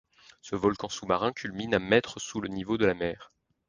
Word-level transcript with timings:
Ce 0.41 0.55
volcan 0.55 0.89
sous-marin 0.89 1.31
culmine 1.31 1.75
à 1.75 1.79
mètres 1.79 2.19
sous 2.19 2.41
le 2.41 2.47
niveau 2.49 2.75
de 2.79 2.87
la 2.87 2.95
mer. 2.95 3.31